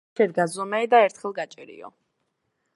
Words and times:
ასჯერ 0.11 0.31
გაზომე 0.37 0.79
და 0.93 1.03
ერთხელ 1.09 1.37
გაჭერიო. 1.41 1.93